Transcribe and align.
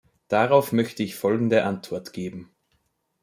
Darauf 0.29 0.71
möchte 0.71 1.03
ich 1.03 1.13
folgende 1.13 1.63
Antwort 1.63 2.11
geben. 2.11 2.49